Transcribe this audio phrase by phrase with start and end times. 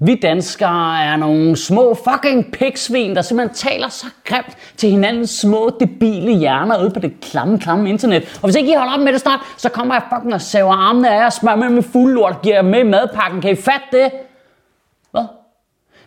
[0.00, 5.70] Vi danskere er nogle små fucking piksvin, der simpelthen taler så grimt til hinandens små
[5.80, 8.38] debile hjerner ude på det klamme, klamme internet.
[8.42, 10.72] Og hvis ikke I holder op med det snart, så kommer jeg fucking og saver
[10.72, 13.40] armene af jer, smør med med fuld lort og giver jer med i madpakken.
[13.40, 14.10] Kan I fatte det?
[15.10, 15.24] Hvad?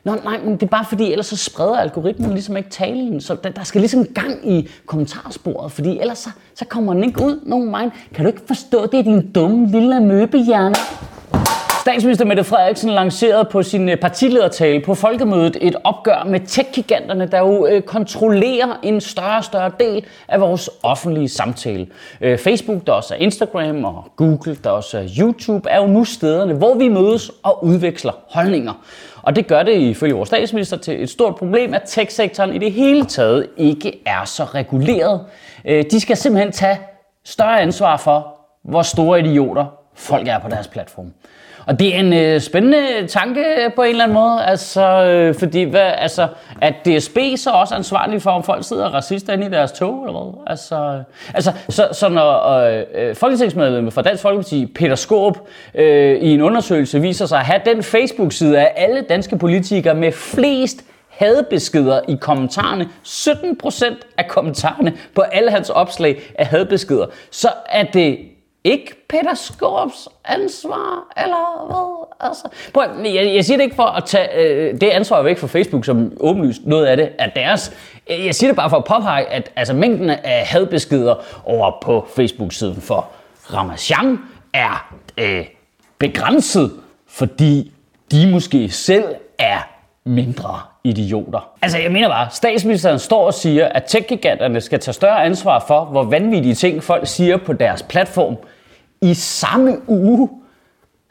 [0.04, 3.22] Nå, nej, men det er bare fordi, ellers så spreder algoritmen ligesom ikke talen.
[3.22, 7.24] Så der, der skal ligesom gang i kommentarsporet, fordi ellers så, så kommer den ikke
[7.26, 7.92] ud nogen vejen.
[8.14, 10.76] Kan du ikke forstå det, din dumme lille møbehjerne?
[11.82, 17.40] Statsminister Mette Frederiksen lancerede på sin øh, partiledertale på folkemødet et opgør med tech-giganterne, der
[17.40, 21.88] jo øh, kontrollerer en større og større del af vores offentlige samtale.
[22.22, 26.06] Øh, Facebook, der også er Instagram, og Google, der også er YouTube, er jo nu
[26.06, 28.74] stederne, hvor vi mødes og udveksler holdninger.
[29.22, 32.72] Og det gør det ifølge vores statsminister til et stort problem, at tech-sektoren i det
[32.72, 35.22] hele taget ikke er så reguleret.
[35.66, 36.80] De skal simpelthen tage
[37.26, 41.14] større ansvar for, hvor store idioter folk er på deres platform.
[41.66, 43.44] Og det er en øh, spændende tanke
[43.76, 46.28] på en eller anden måde, altså, øh, fordi hvad, altså,
[46.62, 50.20] at DSB så også ansvarlig for, om folk sidder racister inde i deres tog, eller
[50.20, 50.44] hvad?
[50.48, 51.04] Altså, øh,
[51.34, 55.38] altså så, så når øh, øh, folketingsmedlem fra Dansk Folkeparti, Peter Skåb,
[55.76, 60.12] øh, i en undersøgelse viser sig at have den Facebook-side af alle danske politikere med
[60.12, 62.90] flest hadbeskeder i kommentarerne.
[63.06, 67.06] 17% af kommentarerne på alle hans opslag er hadbeskeder.
[67.32, 68.18] Så er det
[68.64, 72.08] ikke Peter Skorps ansvar, eller hvad?
[72.30, 75.48] Altså, prøv, jeg, jeg siger det ikke for at tage øh, det ansvar væk fra
[75.48, 77.74] Facebook, som åbenlyst noget af det er deres.
[78.12, 81.16] Øh, jeg siger det bare for at påpege, at altså, mængden af hadbeskeder
[81.46, 83.08] over på Facebook-siden for
[83.54, 84.20] Ramazan
[84.54, 85.46] er øh,
[85.98, 86.72] begrænset,
[87.08, 87.72] fordi
[88.12, 89.06] de måske selv
[89.40, 89.58] er
[90.06, 91.50] mindre idioter.
[91.62, 94.06] Altså, jeg mener bare, statsministeren står og siger, at tech
[94.60, 98.38] skal tage større ansvar for, hvor vanvittige ting folk siger på deres platform
[99.02, 100.30] i samme uge,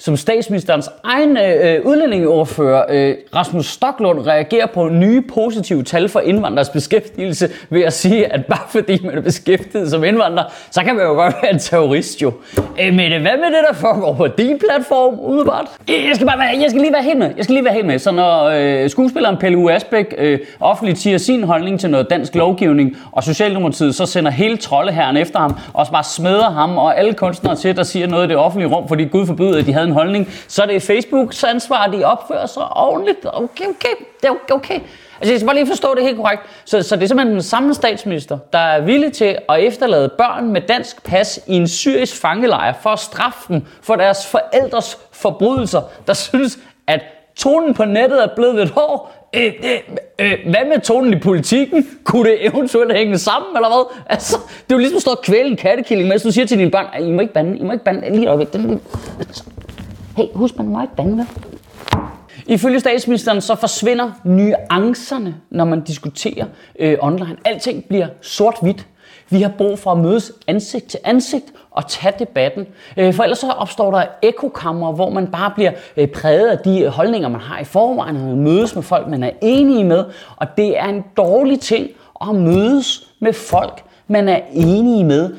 [0.01, 6.69] som statsministerens egen øh, udlændingeordfører, øh, Rasmus Stoklund, reagerer på nye positive tal for indvandrers
[6.69, 11.05] beskæftigelse ved at sige, at bare fordi man er beskæftiget som indvandrer, så kan man
[11.05, 12.33] jo godt være en terrorist jo.
[12.81, 15.67] Øh, Mette, hvad med det, der foregår på din platform, udebart?
[15.91, 17.31] Øh, jeg skal, bare være, jeg skal lige være helt med.
[17.37, 17.99] Jeg skal lige være helt med.
[17.99, 19.71] Så når øh, skuespilleren Pelle U.
[19.71, 24.57] Asbæk øh, offentligt siger sin holdning til noget dansk lovgivning, og Socialdemokratiet så sender hele
[24.57, 28.27] troldeherren efter ham, og så bare smeder ham og alle kunstnere til, der siger noget
[28.27, 30.83] i det offentlige rum, fordi Gud forbyder, at de havde en holdning, så er det
[30.83, 33.19] Facebooks ansvar, at de opfører sig ordentligt.
[33.25, 34.55] Okay, okay, det er okay.
[34.55, 34.81] okay.
[35.21, 36.43] Altså, jeg skal bare lige forstå det helt korrekt.
[36.65, 40.53] Så, så det er simpelthen den samme statsminister, der er villig til at efterlade børn
[40.53, 45.83] med dansk pas i en syrisk fangelejr for at straffe dem for deres forældres forbrydelser,
[46.07, 47.01] der synes, at
[47.37, 49.13] tonen på nettet er blevet lidt hård.
[49.35, 49.79] Øh, øh,
[50.19, 51.87] øh, hvad med tonen i politikken?
[52.05, 54.03] Kunne det eventuelt hænge sammen, eller hvad?
[54.09, 56.59] Altså, det er jo ligesom at stå og kvæle en kattekilling, mens du siger til
[56.59, 58.53] dine børn, I må ikke bande, I må ikke bande, lige et øjeblik.
[58.53, 58.81] Den,
[59.19, 59.45] altså,
[60.21, 61.27] hey, husk, man må ikke bande, vel?
[62.47, 66.45] Ifølge statsministeren så forsvinder nuancerne, når man diskuterer
[66.79, 67.37] øh, online.
[67.45, 68.87] Alting bliver sort-hvidt.
[69.31, 72.67] Vi har brug for at mødes ansigt til ansigt og tage debatten.
[72.97, 76.81] Øh, for ellers så opstår der ekokammer, hvor man bare bliver øh, præget af de
[76.81, 80.05] øh, holdninger, man har i forvejen, og man mødes med folk, man er enige med.
[80.37, 81.89] Og det er en dårlig ting
[82.29, 85.35] at mødes med folk, man er enige med,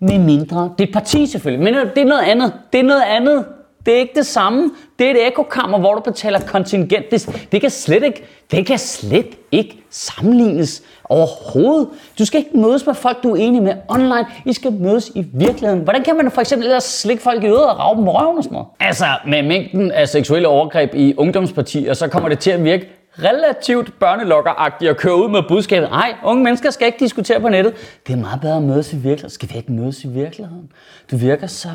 [0.00, 0.70] med mindre.
[0.78, 2.52] Det er et parti selvfølgelig, men det er noget andet.
[2.72, 3.44] Det er noget andet.
[3.86, 4.70] Det er ikke det samme.
[4.98, 7.10] Det er et ekokammer, hvor du betaler kontingent.
[7.10, 11.88] Det, det, kan slet ikke, det kan slet ikke sammenlignes overhovedet.
[12.18, 14.26] Du skal ikke mødes med folk, du er enig med online.
[14.44, 15.82] I skal mødes i virkeligheden.
[15.82, 18.44] Hvordan kan man for eksempel ellers slikke folk i øret og rave dem røven og
[18.44, 18.68] sådan noget?
[18.80, 22.88] Altså, med mængden af seksuelle overgreb i ungdomspartier, så kommer det til at virke
[23.22, 25.90] relativt børnelokkeragtigt at køre ud med budskabet.
[25.90, 27.74] Nej, unge mennesker skal ikke diskutere på nettet.
[28.06, 29.30] Det er meget bedre at mødes i virkeligheden.
[29.30, 30.72] Skal vi ikke mødes i virkeligheden?
[31.10, 31.68] Du virker så,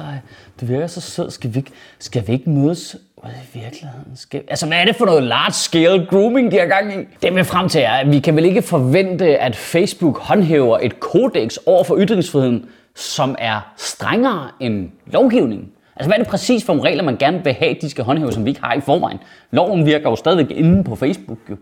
[0.61, 1.31] du virker så sød.
[1.31, 4.15] Skal vi ikke, skal vi ikke mødes ude i virkeligheden?
[4.15, 7.05] Skal, altså, hvad er det for noget large scale grooming, de har gang i?
[7.21, 10.99] Det vil frem til er, at vi kan vel ikke forvente, at Facebook håndhæver et
[10.99, 12.65] kodex over for ytringsfriheden,
[12.95, 15.71] som er strengere end lovgivningen.
[15.99, 18.31] Altså, hvad er det præcis for nogle regler, man gerne vil have, de skal håndhæve,
[18.31, 19.17] som vi ikke har i forvejen?
[19.51, 21.55] Loven virker jo stadigvæk inde på Facebook, jo.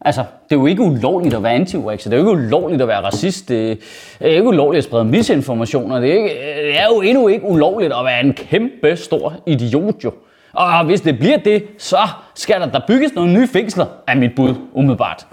[0.00, 2.88] Altså, det er jo ikke ulovligt at være anti det er jo ikke ulovligt at
[2.88, 3.78] være racist, det
[4.20, 6.28] er ikke ulovligt at sprede misinformationer, det er, ikke,
[6.66, 10.12] det er jo endnu ikke ulovligt at være en kæmpe stor idiot, jo.
[10.52, 11.98] Og hvis det bliver det, så
[12.34, 15.26] skal der, der bygges nogle nye fængsler, er mit bud, umiddelbart.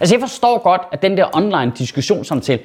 [0.00, 2.60] Altså jeg forstår godt, at den der online diskussionssamtale,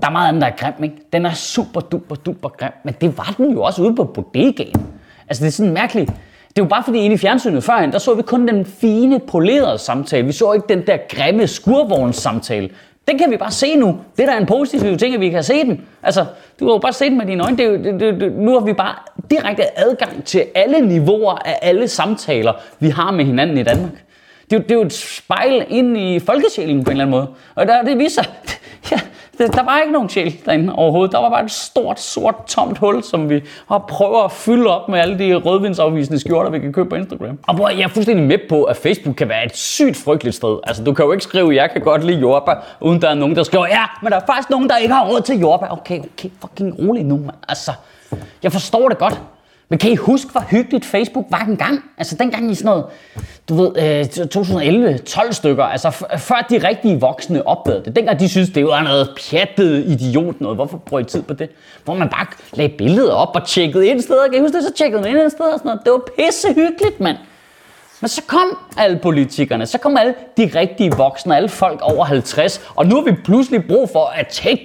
[0.00, 0.96] der er meget andet, der er grim, ikke?
[1.12, 4.86] Den er super duper duper grim, men det var den jo også ude på bodegaen.
[5.28, 6.10] Altså det er sådan mærkeligt.
[6.48, 9.20] Det er jo bare fordi inde i fjernsynet førhen, der så vi kun den fine,
[9.20, 10.26] polerede samtale.
[10.26, 12.70] Vi så ikke den der grimme skurvogns samtale.
[13.08, 13.98] Den kan vi bare se nu.
[14.16, 15.80] Det der er en positiv ting, at vi kan se den.
[16.02, 16.20] Altså,
[16.60, 17.56] du kan jo bare se den med dine øjne.
[17.56, 18.94] Det er jo, det, det, det, nu har vi bare
[19.30, 24.04] direkte adgang til alle niveauer af alle samtaler, vi har med hinanden i Danmark.
[24.50, 27.28] Det er, det er jo et spejl ind i folkesjælen på en eller anden måde.
[27.54, 28.22] Og der, det viser,
[28.90, 29.00] ja,
[29.46, 31.12] der var ikke nogen sjæl derinde overhovedet.
[31.12, 34.88] Der var bare et stort, sort, tomt hul, som vi har prøvet at fylde op
[34.88, 37.38] med alle de rødvinsafvisende skjorter, vi kan købe på Instagram.
[37.46, 40.58] Og bror, jeg er fuldstændig med på, at Facebook kan være et sygt frygteligt sted.
[40.64, 43.36] Altså, du kan jo ikke skrive, jeg kan godt lide jordbær, uden der er nogen,
[43.36, 45.66] der skriver, ja, men der er faktisk nogen, der ikke har råd til jordbær.
[45.66, 47.34] Okay, okay, fucking rolig nu, man.
[47.48, 47.72] Altså,
[48.42, 49.20] jeg forstår det godt.
[49.68, 51.84] Men kan I huske, hvor hyggeligt Facebook var engang?
[51.98, 52.84] Altså dengang i sådan noget,
[53.48, 57.96] du ved, øh, 2011, 12 stykker, altså før de rigtige voksne opdagede det.
[57.96, 60.56] Dengang de synes det var noget pjattet idiot noget.
[60.56, 61.50] Hvorfor bruger I tid på det?
[61.84, 64.24] Hvor man bare lagde billeder op og tjekkede ind steder.
[64.24, 64.64] Kan I huske det?
[64.64, 65.80] Så tjekkede man ind et sted og sådan noget.
[65.84, 67.16] Det var pisse hyggeligt, mand.
[68.00, 72.70] Men så kom alle politikerne, så kom alle de rigtige voksne, alle folk over 50,
[72.74, 74.62] og nu har vi pludselig brug for, at tech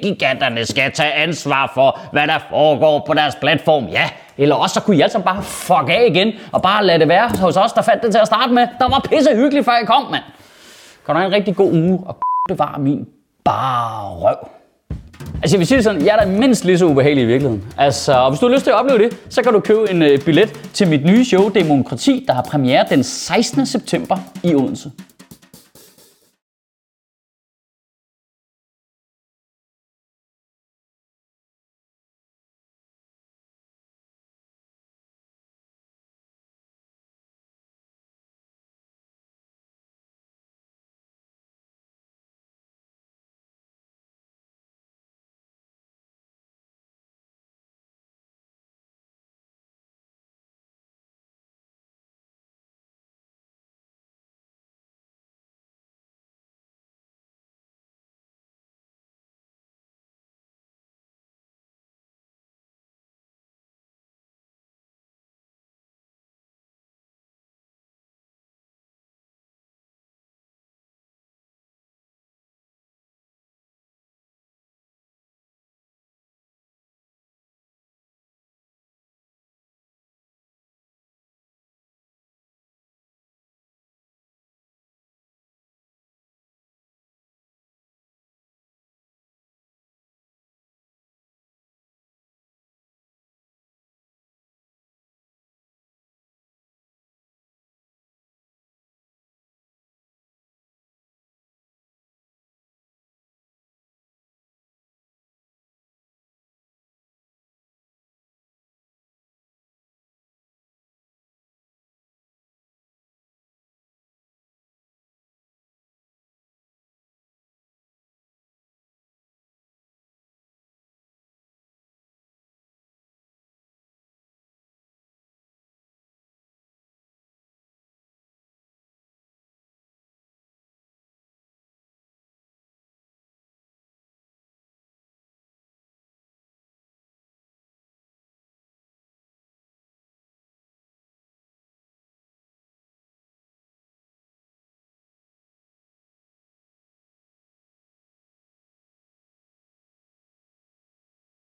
[0.63, 3.85] skal tage ansvar for, hvad der foregår på deres platform.
[3.85, 6.99] Ja, eller også så kunne I alle sammen bare fuck af igen, og bare lade
[6.99, 8.67] det være hos os, der fandt det til at starte med.
[8.79, 10.23] Der var pisse hyggeligt, før I kom, mand.
[11.05, 12.17] Kan du have en rigtig god uge, og
[12.49, 13.07] bevare min
[13.45, 14.49] bare røv.
[15.41, 17.73] Altså jeg vil sige sådan, jeg er da mindst lige så ubehagelig i virkeligheden.
[17.77, 20.01] Altså, og hvis du har lyst til at opleve det, så kan du købe en
[20.01, 23.65] øh, billet til mit nye show Demokrati, der har premiere den 16.
[23.65, 24.91] september i Odense.